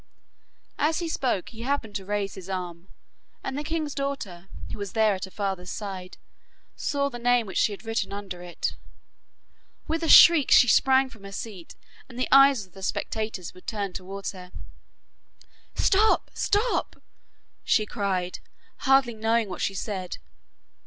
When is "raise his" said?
2.05-2.49